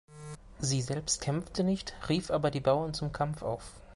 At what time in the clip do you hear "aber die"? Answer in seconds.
2.31-2.59